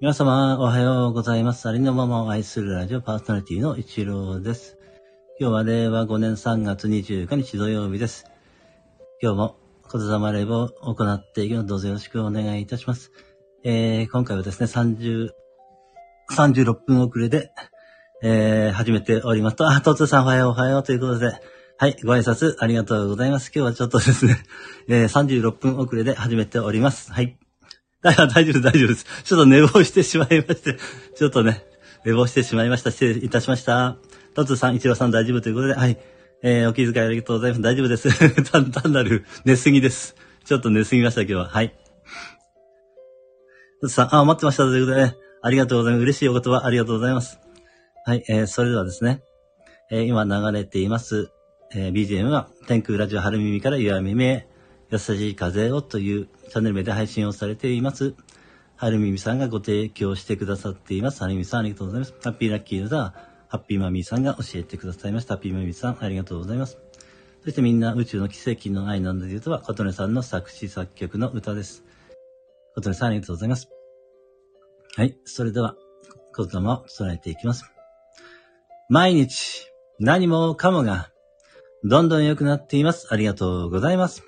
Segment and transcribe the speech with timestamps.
[0.00, 1.68] 皆様、おはようございます。
[1.68, 4.78] ありのままを愛するラジオパーソナリティの一郎です。
[5.40, 8.24] 今日は令和5年3月25日土曜日です。
[9.20, 9.56] 今日も
[9.92, 11.66] 言霊レイブを行っていきます。
[11.66, 13.10] どうぞよろしくお願いいたします。
[13.64, 15.30] えー、今回はですね、30、
[16.30, 17.50] 36分遅れで、
[18.22, 21.32] えー、始めておりますと、あ、トツさんおはようおはようということで、
[21.76, 23.50] はい、ご挨拶ありがとうございます。
[23.52, 24.36] 今日はちょっとですね、
[24.86, 27.12] えー、36分遅れで始めております。
[27.12, 27.36] はい。
[28.02, 29.06] 大丈夫、大丈夫、大丈夫です。
[29.24, 30.76] ちょっと寝坊してしまいまして、
[31.16, 31.64] ちょっとね、
[32.04, 32.90] 寝坊してしまいました。
[32.92, 33.96] 失礼いたしました。
[34.34, 35.98] トツさん、イチローさん大丈夫ということで、はい。
[36.42, 37.62] えー、お気遣いありがとうございます。
[37.62, 38.08] 大丈夫です。
[38.52, 40.14] 単なる寝すぎです。
[40.44, 41.48] ちょっと寝すぎました、今日は。
[41.48, 41.74] はい。
[43.80, 46.02] トツさん、あ、待ってましたということで、ね、ありがとうございます。
[46.02, 47.40] 嬉しいお言葉ありがとうございます。
[48.06, 49.22] はい、えー、それではですね、
[49.90, 51.32] えー、今流れています、
[51.74, 54.47] えー、BGM は、天空ラジオ春耳から岩耳へ、
[54.90, 58.14] 優しい風をというチャンネル名で配信をされています。
[58.76, 61.20] 春耳さんがご提供してくださっています。
[61.20, 62.14] 春耳さんありがとうございます。
[62.22, 63.12] ハッピーラッキーのザ
[63.48, 65.34] ハッピーマミーさんが教えてくださいました。
[65.34, 66.78] ハッピーマミーさんありがとうございます。
[67.42, 71.82] そしてみんな宇宙の奇跡の愛なんだというとは、琴音さんの作詞作曲の歌です。
[72.74, 73.68] 琴音さんありがとうございます。
[74.96, 75.16] はい。
[75.24, 75.74] それでは、
[76.36, 77.64] 言霊を伝えていきます。
[78.90, 79.66] 毎日、
[79.98, 81.10] 何もかもが、
[81.84, 83.08] どんどん良くなっています。
[83.10, 84.27] ありがとうございます。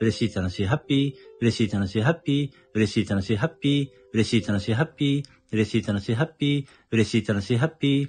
[0.00, 1.40] 嬉しい、楽しい、ハッピー。
[1.40, 2.74] 嬉しい、楽しい、ハッピー。
[2.74, 3.88] 嬉しい、楽しい、ハッピー。
[4.12, 5.24] 嬉しい、楽しい、ハッピー。
[5.52, 6.66] 嬉しい、楽しい、ハッピー。
[6.90, 8.08] 嬉しい、楽しい、ハッピー。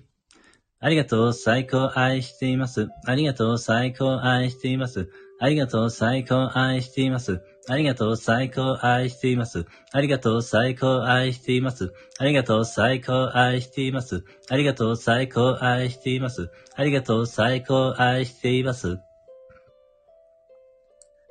[0.80, 2.88] ありがとう、最高、愛しています。
[3.06, 5.10] ありがとう、最高、愛しています。
[5.40, 7.42] ありがとう、最高、愛しています。
[7.60, 9.66] ありがとう、最高、愛しています。
[9.90, 11.84] ありがとう、最高、愛しています。
[12.10, 14.24] ありがとう、最高、愛しています。
[14.50, 16.50] ありがとう、最高、愛しています。
[16.76, 19.00] ありがとう、最高、愛しています。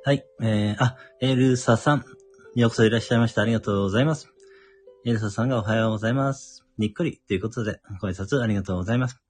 [0.03, 2.05] はい、えー、あ、エルサさん。
[2.55, 3.43] ようこそいらっしゃいました。
[3.43, 4.33] ありがとうございます。
[5.05, 6.65] エルサさんがおはようございます。
[6.79, 9.21] にっくりということで、ご挨拶ありがとうございます。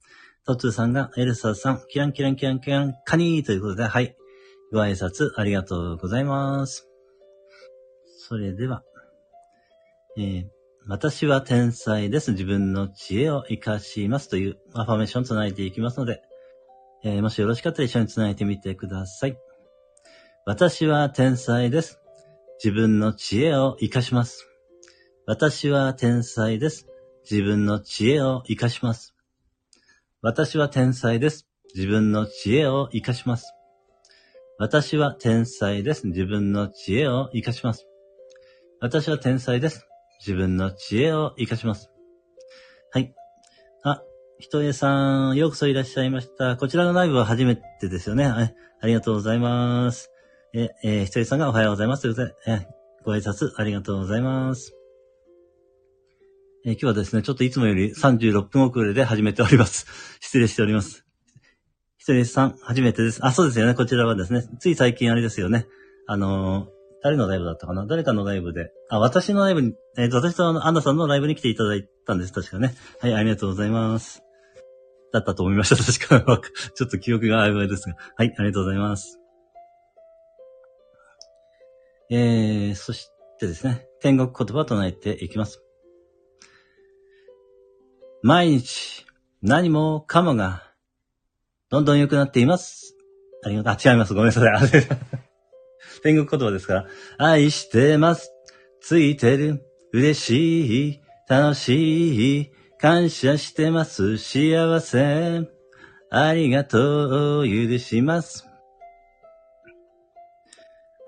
[0.46, 4.16] トツーさんが、エルサさん、キランキランキランキラン、カニーということで、はい。
[4.72, 6.88] ご挨拶ありがとうございます。
[8.20, 8.82] それでは、
[10.18, 10.46] えー、
[10.88, 12.32] 私は天才です。
[12.32, 16.22] 自分の知恵を活かしますというアファメーションを唱えていきますので、
[17.04, 19.38] えー、もしよろしかったら一緒に唱えてみてください。
[20.44, 22.00] 私は天才です。
[22.64, 24.48] 自分の知恵を活かします。
[25.28, 26.88] 私は天才です。
[27.30, 29.14] 自分の知恵を活かします。
[30.24, 31.48] 私は天才です。
[31.76, 33.54] 自分の知恵を活かします。
[34.58, 36.08] 私は天才です。
[36.08, 37.88] 自分の知恵を活かします。
[38.80, 39.88] 私は天才です。
[40.22, 41.92] 自分の知恵を活かします。
[42.92, 43.14] はい。
[43.84, 44.02] あ、
[44.40, 46.58] ひとえさん、ようこそいらっしゃいました。
[46.58, 48.26] こちらのライブは初めてですよね。
[48.26, 48.56] はい。
[48.82, 50.12] ありがとうございます。
[50.54, 52.02] え、えー、ひとえさんがおはようございます。
[52.02, 52.68] ということで、え、
[53.06, 54.74] ご挨拶ありがとうございます。
[56.66, 59.88] えー、今日はですね、ちょっといつもより36分遅れで始めております。
[60.20, 61.06] 失礼しております。
[61.98, 63.26] ひとりさん、初めてです。
[63.26, 63.76] あ、そうですよね。
[63.76, 65.68] こちらはですね、つい最近あれですよね。
[66.06, 66.70] あのー、
[67.02, 67.86] 誰のライブだったかな？
[67.86, 68.72] 誰かのライブで。
[68.90, 72.34] あ、私のライブに、えっ、ー、と、私とあのアンナさんのライブに来ていただいたんです。
[72.34, 72.76] 確かね。
[73.00, 74.22] はい、ありがとうございます。
[75.14, 75.78] だったと思いました。
[75.78, 76.42] 確か。
[76.76, 77.96] ちょっと記憶が曖昧ですが。
[78.18, 79.21] はい、ありがとうございます。
[82.14, 85.64] えー、そしてですね、天国言葉を唱えていきます。
[88.22, 89.06] 毎日、
[89.42, 90.62] 何もかもが、
[91.70, 92.98] どんどん良くなっています。
[93.46, 93.74] ありがとう。
[93.74, 94.14] あ、違います。
[94.14, 94.52] ごめんなさい。
[96.04, 96.88] 天国言葉ですから。
[97.18, 98.30] 愛してます。
[98.82, 99.64] ついてる。
[99.94, 101.02] 嬉しい。
[101.30, 102.52] 楽しい。
[102.78, 104.18] 感謝してます。
[104.18, 105.50] 幸せ。
[106.10, 107.46] ありがとう。
[107.48, 108.51] 許します。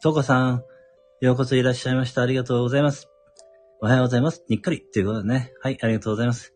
[0.00, 0.64] とこさん、
[1.20, 2.22] ようこそいらっしゃいました。
[2.22, 3.08] ありがとうございます。
[3.80, 4.44] おはようございます。
[4.48, 4.80] にっかり。
[4.80, 5.52] ということでね。
[5.60, 6.54] はい、ありがとうございます。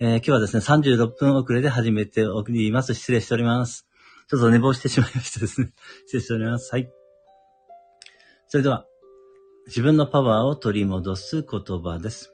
[0.00, 2.94] えー今日はですね、36分遅れで始めております。
[2.94, 3.86] 失礼しております。
[4.30, 5.72] ちょっと寝坊してしまいましたですね。
[6.08, 6.72] 失礼しております。
[6.72, 6.90] はい。
[8.46, 8.86] それでは、
[9.66, 12.32] 自分のパワーを取り戻す言葉です。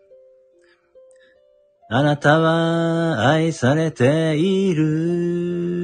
[1.90, 5.83] あなたは愛されている。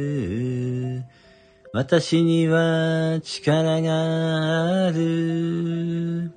[1.73, 6.33] 私には力がある。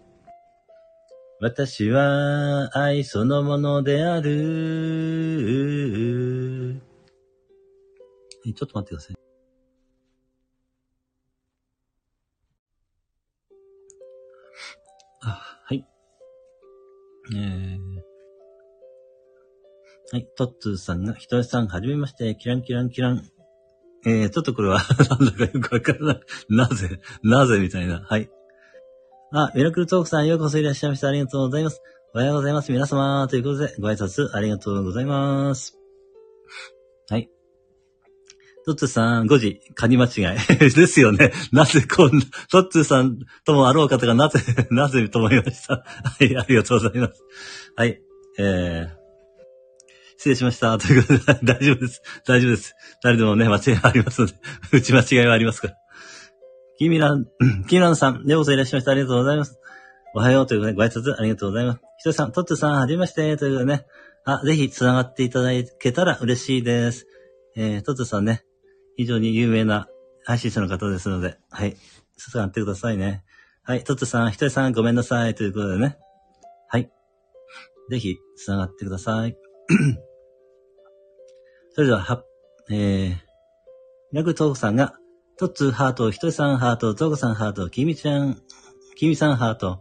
[1.41, 5.25] 私は愛そのものである。
[8.45, 9.17] ちょっと待ってください。
[15.23, 15.85] あ、はい。
[17.35, 17.79] えー、
[20.13, 23.34] はい、トッツーさんが、ひとりさん、はじめまして、キランキランキラン。
[24.06, 24.81] えー、ちょっとこれは、
[25.11, 26.21] なんだかよくわからない。
[26.49, 28.05] なぜ、なぜみたいな。
[28.09, 28.31] はい。
[29.33, 31.09] あ、ミラクルトークさん、ようこそいらっしゃいました。
[31.09, 31.81] ありがとうございます。
[32.15, 32.71] おはようございます。
[32.71, 33.27] 皆様。
[33.29, 35.77] ということで、ご挨拶ありがとうございます。
[37.11, 37.29] はい。
[38.65, 40.39] トッツーさん、5時、カニ間違い。
[40.71, 41.33] ですよね。
[41.51, 44.41] なぜこんな、トッツーさんともあろう方がなぜ、
[44.71, 45.75] なぜと思いました。
[45.75, 45.85] は
[46.21, 47.23] い、ありがとうございます。
[47.75, 48.01] はい。
[48.39, 49.04] えー、
[50.25, 50.79] 失礼しました。
[50.79, 52.00] ということで、大丈夫です。
[52.25, 52.75] 大丈夫です。
[53.03, 54.32] 誰でもね、間違いはありますので、
[54.73, 55.75] うち間違いはありますから。
[56.79, 57.26] キミラン、
[57.69, 58.93] キミランさん、ようこそいらっしゃいました。
[58.93, 59.59] ありがとうございます。
[60.15, 61.81] おはようということで、ご挨拶ありがとうございます。
[61.99, 63.37] ひとりさん、トッツさん、はじめまして。
[63.37, 63.87] ということでね、
[64.25, 67.06] あ、ぜひ繋がっていただけたら嬉しいです。
[67.55, 68.47] えー、トッツさんね、
[68.97, 69.88] 非常に有名な
[70.25, 71.77] 配信者の方ですので、はい。
[72.17, 73.25] 繋がってくださいね。
[73.62, 75.35] はい、トッツさん、ひとりさん、ごめんなさい。
[75.35, 75.99] ということでね、
[76.69, 76.91] はい。
[77.91, 79.37] ぜひ、繋がってください。
[81.75, 82.23] それでは、は、
[82.71, 83.17] えー、
[84.12, 84.94] ラクルトークさんが、
[85.37, 88.41] トッツーハート、ひとりさんハート、トークさんハート、きみちゃん、
[88.94, 89.81] きみさんハート、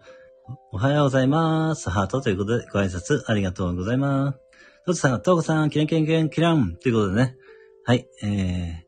[0.71, 1.91] おはようございます。
[1.91, 4.39] ハートということで、ご挨拶ありがとうございます。
[4.87, 7.37] トッツーさんが、トークさん、キランキランキランキランということでね、
[7.85, 8.83] はい、えー、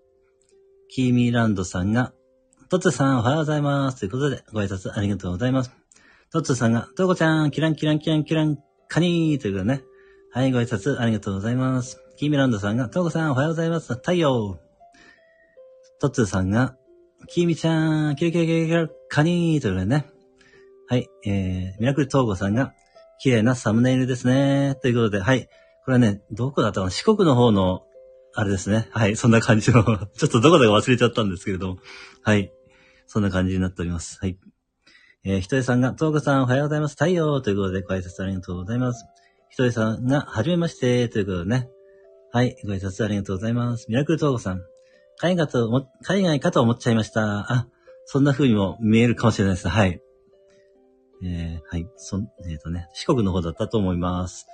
[0.90, 2.12] キーミーランドさんが、
[2.70, 4.00] トッツーさん、おはようございます。
[4.00, 5.72] ということで、ご挨拶ありがとうございます。
[6.32, 9.84] トッツーさんが、トーコちゃん、キランキランキランキラン、カニーということでね、
[10.32, 12.05] はい、ご挨拶ありがとうございます。
[12.18, 13.94] キーミランドさんが、トーコさん、おはようございます。
[13.96, 14.58] 太陽。
[16.00, 16.78] トッツーさんが、
[17.28, 20.06] キーミちゃん、キラキラキラキラ、カニーということでね。
[20.88, 22.74] はい、えー、ミラクルトーゴさんが、
[23.20, 24.78] 綺麗なサムネイルですね。
[24.82, 25.48] ということで、はい。
[25.84, 26.92] これはね、どこだったかな？
[26.92, 27.84] 四国の方の、
[28.34, 28.88] あれですね。
[28.92, 29.84] はい、そんな感じの、
[30.16, 31.78] ちょっとどこだか忘れちゃったんですけれども。
[32.24, 32.50] はい。
[33.08, 34.20] そんな感じになっております。
[34.22, 34.40] はい。
[35.26, 36.94] えー、ひとりさんが、トーゴさんおはようございます。
[36.94, 39.06] 太陽ということで、ご挨拶ありがとうございます。
[39.50, 41.70] ひとりさんが、はじめまして、ということでね。
[42.36, 43.88] はい、ご挨拶ありがとうございます。
[43.88, 44.62] ミラクルトーゴさん。
[45.16, 47.50] 海外と思、海外かと思っちゃいました。
[47.50, 47.68] あ、
[48.04, 49.70] そんな風にも見えるかもしれないです。
[49.70, 50.02] はい。
[51.24, 51.88] えー、はい。
[51.96, 54.48] そ、えっ、とね、四国の方だったと思います。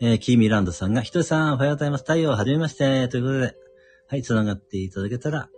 [0.00, 2.00] えー、キーミランドさんが、ひとりさん、おはようございます。
[2.04, 3.06] 太陽、はじめまして。
[3.08, 3.54] ということで、
[4.08, 5.50] はい、繋がっていただけたら、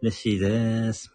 [0.00, 1.12] 嬉しいです。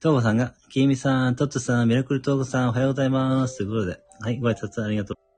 [0.00, 3.56] トーゴさんが、キーミさん、トッツさん、ミラクルトーゴさん、おはようございます。
[3.56, 5.31] ということで、はい、ご挨拶ありがとう。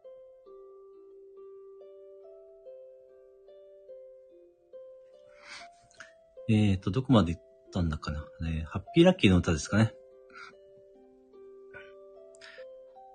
[6.48, 8.24] えーと、どこまで行ったんだかな。
[8.48, 9.94] えーハッピーラッキーの歌ですかね。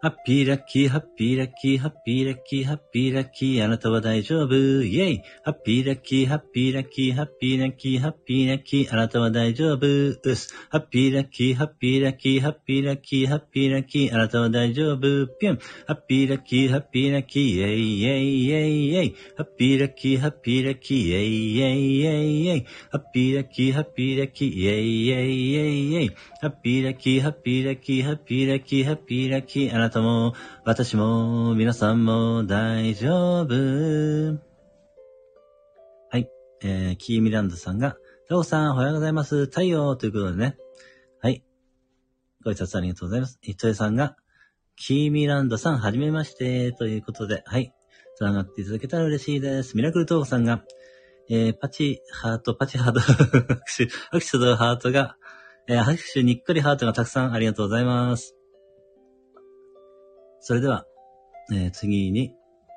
[0.01, 10.53] ハッピーラッキー、ハッピーラッキー、ハッピーラッキー、ハッピーラッキー、あなたは大丈夫、イェイハッピーラッキー、ハッピーラッキー、ハッピーラッキー、ハッピーラッキー、あなたは大丈夫、うす。
[10.70, 15.58] ハッピーラッキー、ハッピーラッキー、ハッピーラッキー、ハッピーラッキー、あなたは大丈夫、ぴゅん。
[15.58, 19.15] ハッピーラッキー、ハッピーラッキー、イェイイェイイェイイェイ。
[19.36, 22.65] ハッピーラッキー、ハッピーラッキー、イェイイェイイェイイェイ。
[22.89, 26.12] ハッピーラッキー、ハッピーラッキー、イェイイェイイェイイェイ。
[26.39, 34.39] ハッピーラッキー、ハッピーラッキー、ハッピーラッキー、ハッピーラッキー、あなたも、私も、皆さんも大丈夫。
[36.12, 36.29] はい。
[36.62, 39.46] えー、キーミランドさんが、タオさん、おはようございます。
[39.46, 40.58] 太陽ということでね。
[41.19, 41.43] はい。
[42.46, 43.39] ご挨拶ありがとうございます。
[43.41, 44.15] 糸江さんが、
[44.75, 47.74] キーミランドさん、はじめまして、ということで、はい。
[48.19, 49.75] 繋がっていただけたら嬉しいです。
[49.75, 50.63] ミラクルトークさんが、
[51.29, 55.15] えー、パチ、ハート、パチハート、 拍手、拍手とハートが、
[55.67, 58.38] えー、拍手にっこりハートがたくさんありがとうございます。
[60.41, 60.86] それでは、
[61.51, 62.34] えー次に、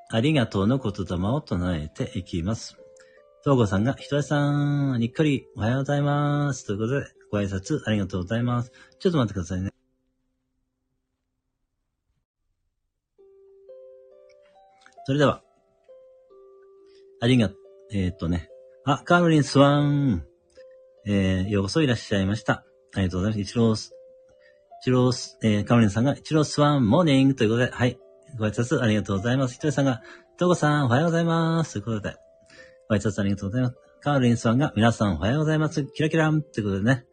[0.09, 2.77] ありがとうの言霊を唱えていきます。
[3.43, 6.65] 東郷さんが、ひとえさん、にっこり、おはようございます。
[6.65, 8.71] ということで、ご挨拶ありがとうございます。
[8.99, 9.71] ちょっと待ってくださいね。
[15.05, 15.43] それでは、
[17.21, 17.49] ありが、
[17.91, 18.49] えーっとね。
[18.85, 20.25] あ、カーロリンスワン。
[21.05, 22.63] えー、ようこそいらっしゃいました。
[22.93, 23.41] ありがとうございます。
[23.41, 23.75] 一郎
[24.83, 27.97] す、一郎す、えー、カロリンさんが、一郎スワンモーニングということで、はい。
[28.37, 29.53] ご挨拶ありがとうございます。
[29.53, 30.01] ひとりさんが、
[30.37, 31.73] とうこさんおはようございます。
[31.73, 32.15] ということで、
[32.89, 33.75] ご挨拶ありがとうございます。
[34.01, 35.85] カロリンさんが、皆さんおはようございます。
[35.85, 37.05] キラキランということでね。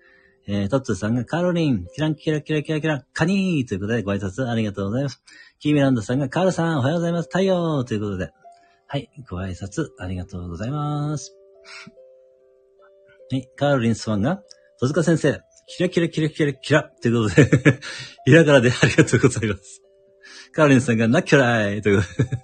[0.48, 5.22] えー、トッツーさんが、カロリン、キランキラキラキラキラ、カニーということで、ご挨拶ありがとうございます。
[5.60, 7.28] キーミランドさんが、カールさんおはようございます。
[7.28, 8.32] 太陽ということで、
[8.88, 9.10] はい。
[9.30, 11.36] ご挨拶ありがとうございます。
[13.30, 13.48] はい。
[13.54, 14.42] カールリンスワンが、
[14.80, 15.40] 戸塚先生、
[15.72, 17.80] キラキラキラキラキラということで、
[18.26, 19.80] ひらがなでありがとうございます。
[20.50, 22.38] カーリンさんが、ナッキュライということで、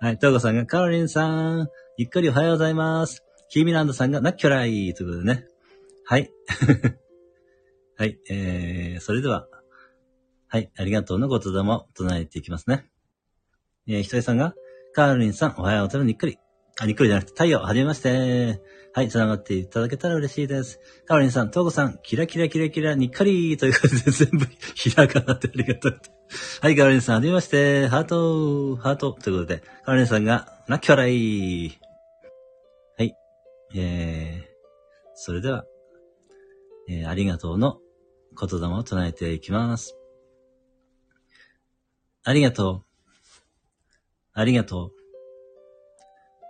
[0.06, 0.18] はい。
[0.18, 3.24] トーゴさんが、カーリンさん、ゆっくりおはようございます。
[3.48, 5.46] キーミランドさんが、ナッキュライということでね。
[6.04, 6.30] はい。
[7.96, 8.18] はい。
[8.28, 9.48] えー、それでは、
[10.48, 10.70] はい。
[10.76, 12.86] ありがとうの言霊を唱えていきますね。
[13.86, 14.54] えー、ひとりさんが、
[14.92, 16.06] カーリンさん、おはようございます。
[16.06, 16.38] にっくり。
[16.80, 18.60] あ、にっくりじゃなくて、太陽、はじめまして。
[18.94, 20.78] はい、繋がっていただけたら嬉しいです。
[21.06, 26.00] カールリンさん、トーゴさん、キラキラキラキラ、にっかりということで、 全部、ひらがなでありがとう。
[26.60, 27.88] はい、カールリンさん、はじめまして。
[27.88, 31.80] ハート、ハート、ということで、カールリンさんが、ラッキョライ。
[32.98, 33.16] はい。
[33.74, 34.52] えー、
[35.14, 35.64] それでは、
[36.86, 37.80] えー、ありがとうの
[38.38, 39.96] 言霊を唱えていきます。
[42.24, 42.84] ありがとう。
[44.34, 45.01] ありがとう。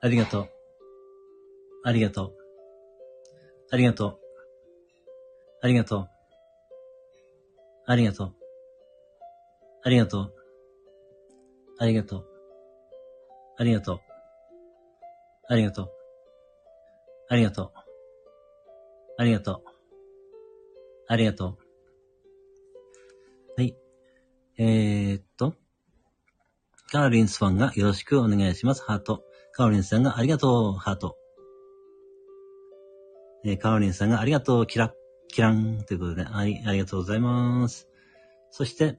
[0.00, 0.48] ありがとう。
[1.84, 2.32] ありがとう。
[3.70, 4.18] ありがとう。
[5.60, 6.08] ありがとう。
[7.86, 8.30] ありがとう。
[9.82, 10.32] ありがとう。
[11.80, 12.24] ありがとう。
[13.58, 14.00] ありがとう。
[15.48, 15.90] ありがとう。
[17.28, 17.72] ありがとう。
[19.18, 19.62] ありがとう。
[21.08, 21.58] ありがとう。
[23.56, 23.74] はい。
[24.58, 25.54] えー、っと。
[26.92, 28.84] カーリンスファンがよろしくお願いします。
[28.84, 29.27] ハート。
[29.58, 30.72] カーリンさんがありがとう。
[30.74, 31.18] ハート。
[33.44, 34.66] えー、カーリンさんがありがとう。
[34.68, 34.92] キラッ、
[35.26, 35.82] キラン。
[35.84, 37.88] ということで、あり、ありがとうございます。
[38.52, 38.96] そして、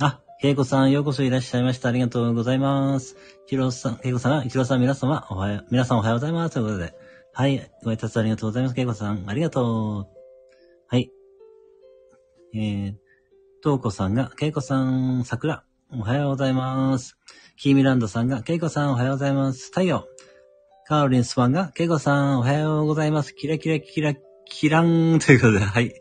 [0.00, 1.90] あ、ケイコさん、ようこそいらっしゃいました。
[1.90, 3.16] ありがとうございます。
[3.44, 6.54] ヒロさん、ケイコさんが、ヒロさん、皆様、おはよう、皆さんおはようございます。
[6.54, 6.94] ということで、
[7.34, 8.74] はい、ご挨拶ありがとうございます。
[8.74, 10.06] ケイコさん、ありがとう。
[10.86, 11.12] はい。
[12.54, 12.94] えー、
[13.62, 17.16] トウコさんが、ケイコさん、桜、おはようございます。
[17.56, 19.68] キーミランドさんが、ケイコさん、おはようございます。
[19.68, 20.04] 太陽。
[20.86, 23.34] カーリンスファンが、ケイコさん、おはようございます。
[23.34, 24.14] キラキラキラ、
[24.44, 25.94] キランということで、はい。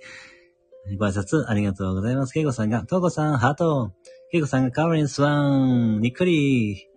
[1.00, 2.34] ご挨拶ありがとうございます。
[2.34, 3.94] ケイコさんが、トウコさん、ハート。
[4.30, 6.90] ケイコさんが、カーリンスワン、にっくり。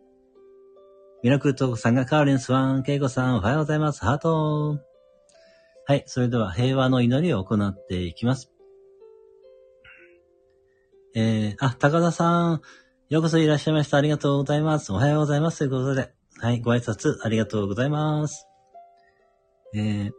[1.22, 4.00] ミラクルトウコさんが、カーリンスワン、ケイコさん、おはようございます。
[4.00, 4.80] ハート。
[5.86, 6.02] はい。
[6.06, 8.49] それでは、平和の祈りを行っていきます。
[11.14, 12.60] えー、あ、高田さん、
[13.08, 13.96] ようこそいらっしゃいました。
[13.96, 14.92] ありがとうございます。
[14.92, 15.58] おはようございます。
[15.58, 18.46] ということで、はい、ご挨拶ありがとうございます。
[19.74, 20.10] えー、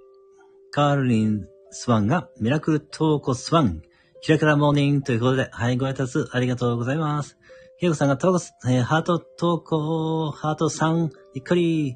[0.71, 3.81] カールリンスワンがミラクルトーコスワン、
[4.21, 7.37] キラキラモーニングということで、はい、ご挨拶ありがとうございます。
[7.79, 11.95] ケイコさんがトーコス、えー、ハートトーコ、ハートさん、びっくり。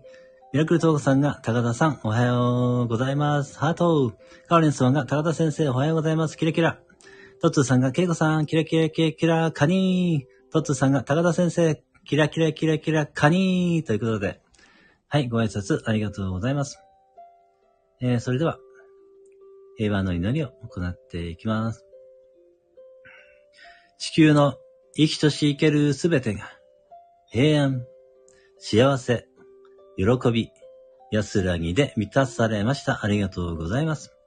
[0.53, 3.59] ミラクルトーコさんが高田さん、おはようございます。
[3.59, 4.13] ハート。
[4.47, 6.37] カールリンスワンが高田先生、おはようございます。
[6.37, 6.84] キラキラ。
[7.45, 10.51] トッツーさんがケイコさん、キラキラキラキラ、カニー。
[10.51, 13.85] トッツーさんが高田先生、キラキラキラキラ、カニー。
[13.85, 14.41] ということで、
[15.09, 16.79] はい、ご挨拶ありがとうございます。
[18.01, 18.57] えー、それでは、
[19.77, 21.85] 平和の祈りを行っていきます。
[23.99, 24.55] 地球の
[24.95, 26.49] 生きとし生けるすべてが、
[27.27, 27.85] 平安、
[28.57, 29.27] 幸せ、
[29.97, 30.49] 喜び、
[31.11, 33.05] 安らぎで満たされました。
[33.05, 34.17] ありがとうございます。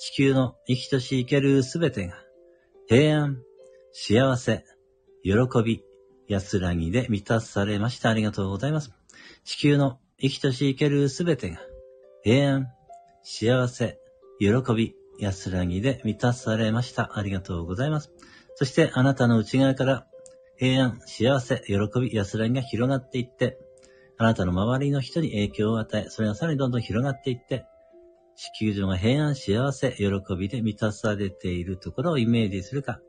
[0.00, 2.16] 地球の生きとし生けるすべてが、
[2.88, 3.42] 平安、
[3.92, 4.64] 幸せ、
[5.22, 5.82] 喜び、
[6.26, 8.08] 安らぎで満たされました。
[8.08, 8.94] ありがとうございます。
[9.44, 11.58] 地球の生きとし生けるすべてが、
[12.22, 12.68] 平安、
[13.22, 13.98] 幸せ、
[14.40, 17.18] 喜び、安らぎで満たされました。
[17.18, 18.10] ありがとうございます。
[18.54, 20.06] そしてあなたの内側から
[20.56, 23.58] 平安、幸せ、喜び、安らぎが広がっていって、
[24.16, 27.66] あなたの周りの人に影響を与え、それがさらにどんどん広がっていって、
[28.38, 30.06] 地球上が平安、幸せ、喜
[30.38, 33.00] びで満たされているところをイメージするか、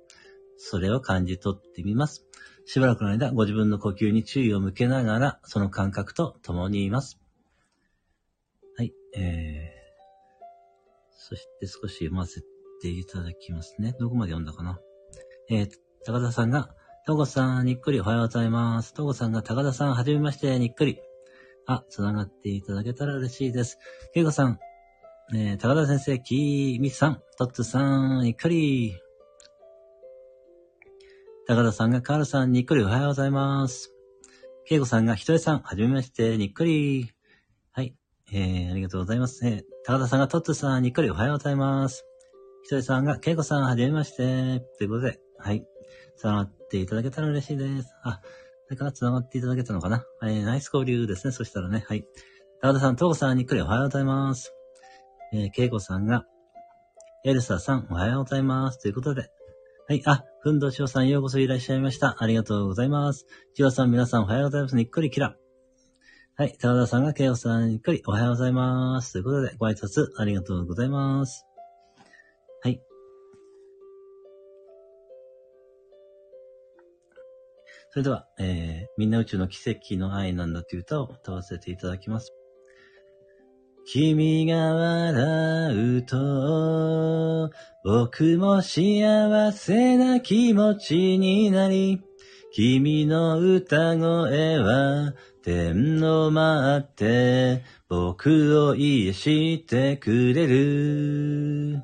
[0.57, 2.25] それを感じ取ってみます。
[2.65, 7.19] しばらくの間、ご自分の呼吸に注意を向けながら、その感覚と共にいます。
[8.75, 10.45] はい、えー、
[11.11, 12.41] そして少し読ませ
[12.81, 13.93] ていただきますね。
[13.99, 14.79] どこまで読んだかな？
[15.51, 15.69] えー、
[16.05, 16.73] 高田さんが、
[17.05, 18.95] トゴさん、にっくりおはようございます。
[18.95, 20.99] トゴさんが、高田さん、はじめまして、にっくり。
[21.67, 23.77] あ、つながっていただけたら嬉しいです。
[24.15, 24.59] ケイコさん、
[25.31, 28.97] えー、高田先生、キーミさん、トッツさん、にっくり。
[31.45, 33.93] 高田さんが、カールさん、にっくりおはようございます。
[34.65, 37.11] ケイコさんが、ひとえさん、はじめまして、にっくり。
[37.73, 37.93] はい、
[38.31, 39.45] えー、ありがとうございます。
[39.45, 42.05] えー、高田さんが、トッツさん、にっくりおはようございます。
[42.63, 44.61] ひとえさんが、ケイコさん、はじめまして。
[44.79, 45.63] ということで、はい。
[46.17, 47.93] 繋がっていただけたら嬉しいです。
[48.01, 48.19] あ、
[48.65, 51.33] それから繋がっていただけたのかなえー、ナイス交流ですね。
[51.33, 52.03] そしたらね、はい。
[52.61, 54.58] 高田さん、トーコさん、にっくりおはようございます。
[55.31, 56.25] えー、ケイコさんが、
[57.23, 58.79] エルサさん、おはようございます。
[58.79, 59.29] ということで、
[59.87, 60.01] はい。
[60.05, 62.15] あ、ふんどしおさん、ようこそいらっしゃいました。
[62.17, 63.27] ありがとうございます。
[63.53, 64.75] ジワさん、皆さん、おはようございます。
[64.75, 65.35] にっくりキラ。
[66.35, 66.57] はい。
[66.59, 69.13] 高田さんが、ケイコさん、にっくりおはようございます。
[69.13, 71.45] ということで、ご挨拶、ありがとうございます。
[72.63, 72.81] はい。
[77.91, 82.33] それでは、えー、みんな宇宙の奇跡の愛なんだという歌を歌わせていただきます。
[83.91, 87.49] 君が笑うと、
[87.83, 91.99] 僕も幸せな気持ちになり、
[92.53, 101.81] 君の歌声は天を待って、僕を癒してくれる。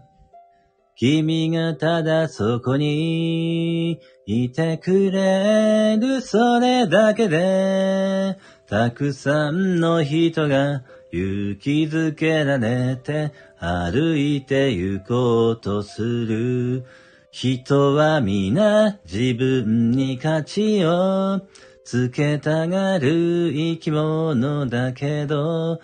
[0.96, 10.84] 君がただそこにいてくれるそれだけで、たくさんの人が
[11.16, 16.86] 勇気づけられて歩いて行こうとする。
[17.32, 21.42] 人は皆自分に価値を
[21.86, 25.80] つけたがる生き物だけど、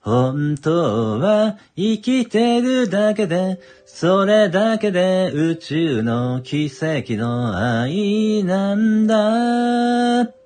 [0.00, 10.45] 本当は生きてるだけで、それだけで宇宙の奇跡の愛なんだ。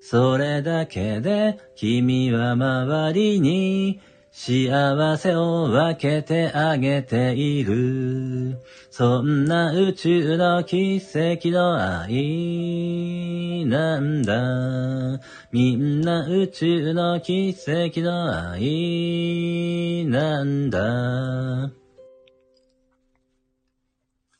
[0.00, 8.62] それだけで君は周りに幸せを分けてあげている。
[8.90, 15.20] そんな宇宙の奇跡の愛なんだ。
[15.50, 20.78] みんな宇宙の奇跡の愛なんだ。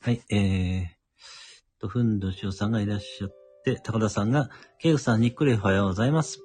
[0.01, 6.41] はい、えー、と、ふんどしおさんがいらっしゃって、高田さんが、ケイグさんにっくりおはようございます。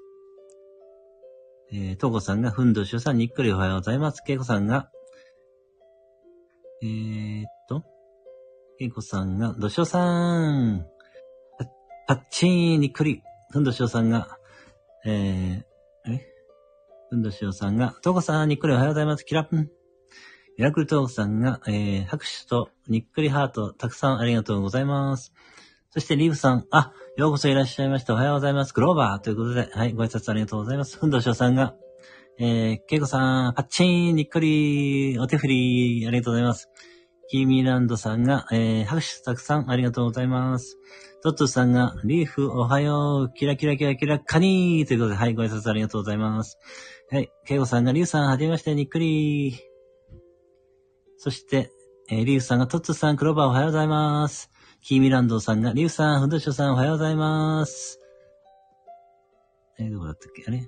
[1.72, 4.22] えー、トコさんが、ふんどしおさんにっくりおはようございます。
[4.22, 4.90] ケイコさんが、
[6.82, 7.84] えーっと、
[8.78, 10.86] ケイコさんが、どしおさん、
[12.08, 14.38] パッチーにっくり、ふんどしおさんが、
[15.06, 16.30] えー、え？
[17.10, 19.24] ふんどしおさんが、トコさんにっくりおはようございます。
[19.24, 19.70] キラッン。
[20.58, 25.34] ミラクルトークさんが、えー、拍手とにっくりハート、たくさんありがとうございます。
[25.94, 28.16] そして、リーブさん、あ、ようこそいらっしゃいました。
[28.16, 28.74] おはようございます。
[28.74, 30.98] グローバーということで、はい、ご挨拶ありがとうございます。
[30.98, 31.76] ふんどしょうさんが、
[32.40, 36.68] えー、ケイコさん、パッチーン、にっくり、お手振り、ありがとうございます。
[37.30, 40.80] キーミーランドさんが、えー、拍手たくさんありがとうございます。
[41.22, 46.58] トットさんが、リーフ、おはよう、キラキラキラキラ、カニーということで、はい、ご挨拶ありがとうございます。
[47.12, 49.60] はい、ケイコさんが、リュウさん、はじめまして、にっくり。
[51.18, 51.70] そして、
[52.10, 54.50] えー、リュウさんが、トッツさん、クローバーおはようございます。
[54.86, 58.02] キーミランドさんが、リュウさん、フンドショさん、おはようございます。
[59.80, 60.44] え、どこだったっけ？
[60.46, 60.68] あれ？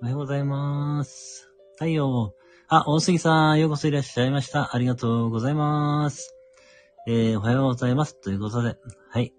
[0.00, 1.50] おはようございます。
[1.74, 2.32] 太陽。
[2.68, 4.74] あ、大杉さん、ようこそいらっしゃいました。
[4.74, 6.34] ありがとうございます。
[7.06, 8.18] えー、おはようございます。
[8.22, 8.78] ということで、
[9.10, 9.34] はい。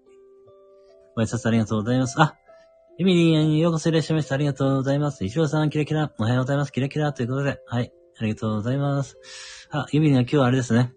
[1.16, 2.22] ご挨拶ありがとうございます。
[2.22, 2.36] あ、
[3.00, 4.36] エミリーン、ようこそいらっしゃいました。
[4.36, 5.24] ありがとうございます。
[5.24, 6.12] 石尾さん、キラキラ。
[6.20, 6.72] おはようございます。
[6.72, 7.12] キラキラ。
[7.12, 7.92] ということで、はい。
[8.16, 9.16] ありがとうございます。
[9.72, 10.92] あ、エミリーンは今日はあれですね。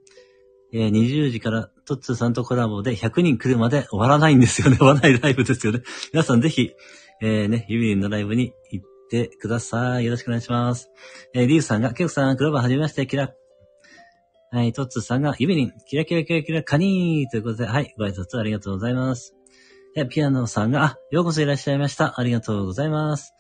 [0.74, 4.78] えー、20時からトッツーさんとコラボで100人来るまで終わらないんですよね。
[4.78, 5.82] 終わらないライブですよね。
[6.14, 6.72] 皆さんぜひ、
[7.22, 10.06] えー、ね、ユミリンのライブに行ってください。
[10.06, 10.90] よろしくお願いします。
[11.34, 13.34] えー、リーフさんが、ケイコさん、クローバーはじめまして、キラ。
[14.52, 19.36] はい、トッツーさんが、ユビリン、キラキラキラキラ、カニーということで、はい、ご挨拶ありがとうございます。
[19.98, 22.20] え、ピアノさんが、あ、ようこそいらっしゃいました。
[22.20, 23.34] ありがとうございます。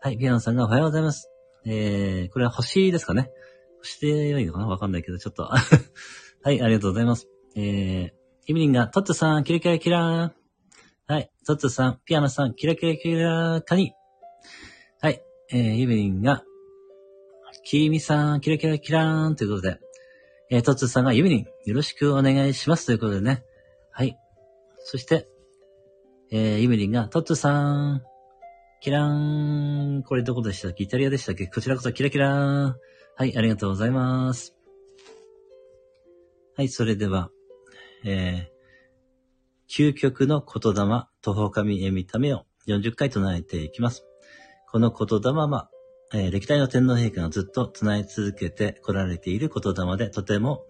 [0.00, 1.30] はい、ピアノさんが、おはようございます。
[1.66, 3.30] えー、これは星ですかね
[3.80, 4.66] 星で良いのかな？
[4.66, 5.50] わかんないけど、ちょっと。
[6.42, 7.28] はい、ありがとうございます。
[7.56, 8.10] えー、
[8.46, 13.92] ユビリンが、トッツさん、キラキラキラーはい、トッツさん、ピアノさん、キラキラキラ、カニ
[15.00, 16.44] はい、えー、ユビリンが、
[17.64, 19.78] キミさん、キラキラキラーンということで、
[20.50, 23.42] えー、トッツさんがユビリン、よろしくお願いしますということでね。
[23.90, 24.16] はい。
[24.78, 25.26] そして、
[26.30, 28.02] えー、ユビリンが、トッツさん、
[28.80, 30.84] キラーン、これどこでしたっけ？
[30.84, 31.46] イタリアでしたっけ？
[31.46, 32.76] こちらこそキラキラーン。
[33.16, 34.57] はい、ありがとうございます。
[36.58, 37.30] はい、それでは、
[38.04, 44.04] えー、究極の言霊、徒歩神へ見た目を40回唱えていきます。
[44.68, 45.70] この言霊は、
[46.12, 50.64] えー歴代の天皇陛下がずっと唱え続けて来られている言霊で、とても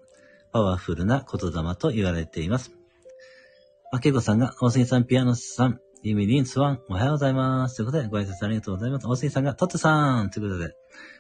[0.52, 2.70] パワフルな言霊と言われています。
[3.90, 7.76] あけこさんが、大杉さん、ピアノさん、ユミリン、スワン、おはようございます。
[7.76, 9.06] ということで、ご挨拶ありがとうございます。
[9.06, 10.74] 大杉さんが、トッツさんということで、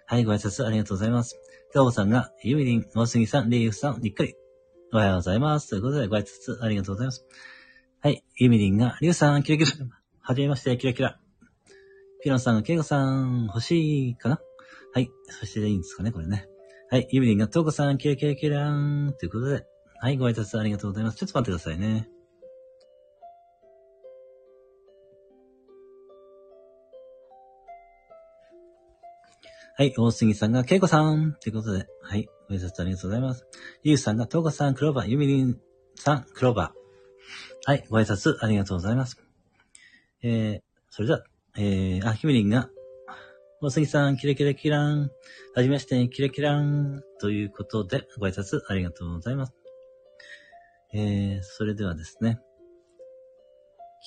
[0.04, 1.40] はい、ご挨拶ありがとうございます。
[1.72, 4.34] テオさんが、ユミリン、大杉さん、リーフさん、にっくり、
[4.90, 5.68] おはようございます。
[5.68, 7.26] ということで、ご挨拶ありがとうございます。
[8.00, 9.86] はい、ゆみりんが、りゅうさん、キラキラ、
[10.22, 11.20] はじめまして、キラキラ。
[12.22, 14.40] ピロンさんが、ケイゴさん、欲しいかな？
[14.94, 15.10] はい。
[15.26, 16.48] そしていいんですかね、これね。
[16.90, 17.06] はい。
[17.10, 19.66] ゆみりんが、とうこさん、キラキラキラーンということで。
[20.00, 20.16] はい。
[20.16, 21.18] ご挨拶ありがとうございます。
[21.18, 22.08] ちょっと待ってくださいね。
[29.80, 29.94] はい。
[29.96, 31.86] 大杉さんが、ケイコさんということで。
[32.02, 32.28] はい。
[32.48, 33.46] ご挨拶ありがとうございます。
[33.84, 35.06] ユウさんが、トウコさん、クローバー。
[35.06, 35.56] ユミリン
[35.94, 37.70] さん、クローバー。
[37.70, 37.84] はい。
[37.88, 39.22] ご挨拶ありがとうございます。
[40.20, 40.60] えー、
[40.90, 41.22] それでは、
[41.56, 42.70] えー、あ、ユミリンが、
[43.60, 45.12] 大杉さん、キラキラキラン。
[45.54, 47.04] はじめまして、キラキラン。
[47.20, 49.54] ということで、ご挨拶ありがとうございます。
[50.92, 52.40] えー、それではですね。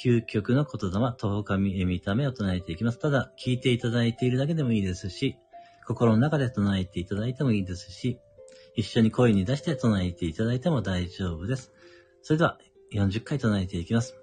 [0.03, 2.99] 究極の言霊、徒歩神へ見た目を唱えていきます。
[2.99, 5.37] ただ、聞いていただいているだけでもいいですし、
[5.85, 8.19] 心の中で唱えていただいてもいいですし、
[8.75, 11.71] 一緒に声に出して唱えていただいても大丈夫です。
[12.21, 12.57] それでは、
[12.93, 14.15] 40回唱えていきます。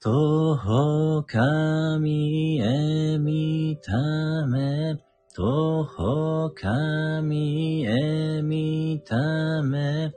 [0.00, 4.96] 徒歩神へ見た目、
[5.34, 10.12] 徒歩神へ見た目、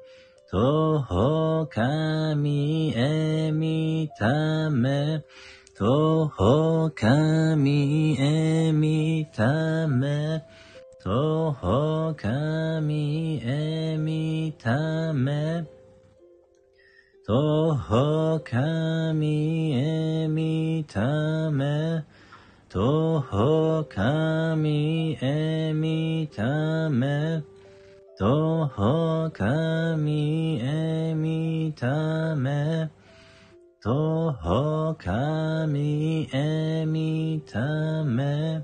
[0.52, 5.24] 徒歩神へ見た目、
[5.78, 8.97] 徒歩神へ見た
[9.88, 10.44] 目、
[11.04, 15.66] 徒歩神へ見た目、
[17.26, 22.06] 徒歩神へ見た目、
[22.70, 27.44] 徒歩神へ見た目、
[28.18, 32.90] 徒歩神へ見た目、
[33.82, 38.64] 徒歩神へ見た目、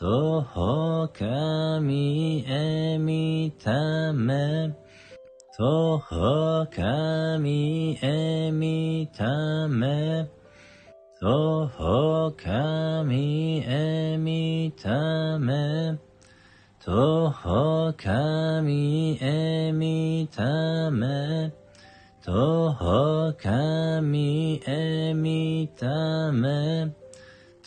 [0.00, 4.72] 徒歩神へ見た目、
[5.56, 10.30] 徒歩神へ見た目、
[11.20, 15.98] 徒歩神へ見た目、
[16.78, 21.52] 徒歩神へ見た目、
[22.22, 26.94] 徒歩神へ見た目、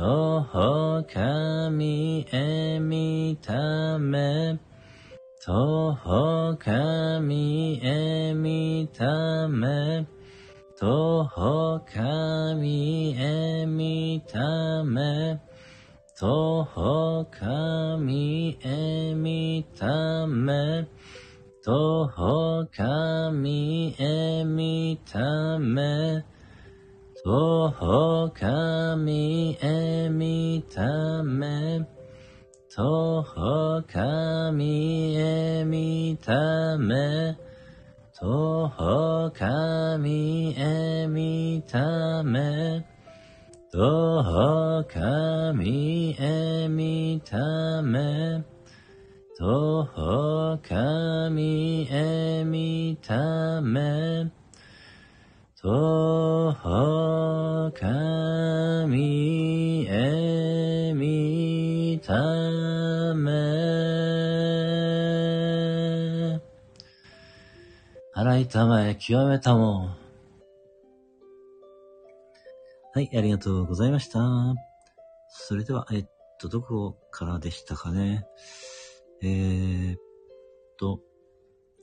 [0.00, 4.58] とほかみえみため。
[5.44, 10.06] とほかみえみため。
[10.78, 15.38] とほかみえみため。
[16.18, 20.88] とほかみえみため。
[21.62, 26.24] とほかみえみため。
[26.24, 26.24] かみえみため
[27.24, 31.86] ほほかみえみため、
[32.74, 37.36] とほかみえみため、
[38.18, 42.86] とほかみえみため、
[43.70, 48.42] とほかみえみため、
[49.40, 54.30] と、ほ、かみ、え、みため、
[55.62, 62.14] とほかみえみた
[63.14, 63.30] め。
[68.14, 69.90] 洗いたまえ、極めたも。
[72.94, 74.18] はい、ありがとうございました。
[75.28, 76.06] それでは、えっ
[76.40, 78.24] と、どこからでしたかね。
[79.22, 80.00] えー、っ
[80.78, 81.00] と、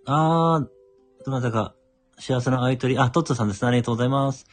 [0.08, 0.68] あー、
[1.24, 1.77] どなたか、
[2.20, 3.68] 幸せの相取り、あ、トッツさんですね。
[3.68, 4.46] ありがとうございます。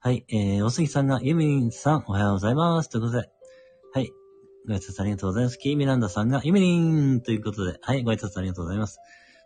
[0.00, 2.88] はい、えー、おすぎさんが、ユミリンさん、おはようございます。
[2.88, 3.30] ということで、
[3.92, 4.10] はい、
[4.66, 5.58] ご挨拶ありがとうございます。
[5.58, 8.98] キーミランダさんが、ユミリンということで、はい、ご挨拶ありがとうございます。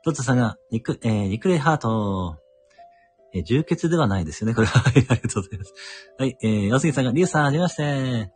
[0.04, 2.38] トッツさんが、ニク、えー、ニクレイハート。
[3.35, 4.80] えー、重血ではないですよね、これは。
[4.80, 5.74] はい、ありがとうございます。
[6.18, 8.33] はい、えー、おすぎさんが、リュウさん、はじめまして。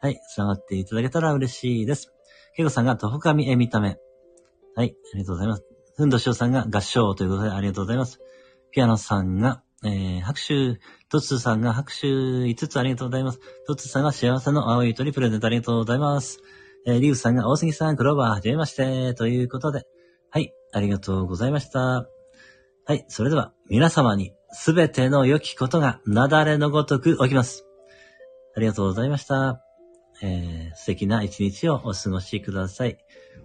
[0.00, 2.12] はい、繋がっていただけたら嬉しいです。
[2.56, 3.98] ケイコさんが、とほかみえ見た目。
[4.74, 5.64] はい、ありがとうございます。
[5.96, 8.20] ふんどしおさんが合唱ということでありがとうございます。
[8.70, 13.40] ピアノさんが、えー、拍手、トツさんが拍手5つありがとうございます。
[13.66, 16.40] トツさんが幸せの青い鳥プレゼントありがとうございます。
[16.86, 19.86] えー、リュウさんが大杉さん、クローバー、はじめまして、ということで、
[20.30, 21.80] はい、ありがとうございました。
[21.80, 27.66] はい、それでは、皆様に、すべての良きことが、なだれのごとく起きます。
[28.56, 29.62] ありがとうございました。
[30.22, 32.98] えー、素敵な一日をお過ごしください。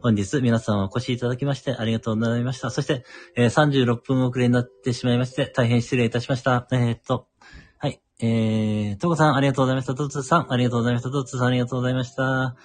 [0.03, 2.69] 本日皆さんお越しいただきましてありがとうございました。
[2.71, 3.05] そして、
[3.37, 6.67] えー36分遅れになってしまいまして、大変失礼いたしました。
[6.73, 7.29] えーっと、
[7.77, 9.95] はい、えー、トコさんありがとうございました。
[9.95, 11.09] トツさんありがとうございました。
[11.09, 12.57] トツさんありがとうございました。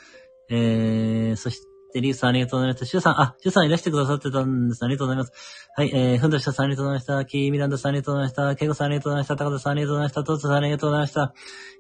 [0.51, 1.61] えー、そし
[1.93, 2.87] て、リュウさんありがとうございました。
[2.87, 4.85] シュウさん、あ、シュウさんいらしてくださってたんです。
[4.85, 5.33] ありがとうございます。
[5.77, 7.25] はい、えー、ふんどしさんありがとうございました。
[7.25, 8.57] キーミランダさんありがとうございました。
[8.57, 9.37] ケイゴさんありがとうございました。
[9.37, 10.25] 高田さんありがとうございました。
[10.25, 11.35] トツさんありがとうございました。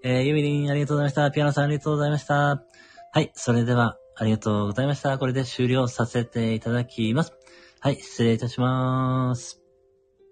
[0.05, 1.31] えー、ユミリンありがとうございました。
[1.31, 2.63] ピアノさんありがとうございました。
[3.13, 5.17] はい、それでは、ありがとうございました。
[5.17, 7.33] これで終了させていただきます。
[7.81, 9.68] はい、失礼いたします。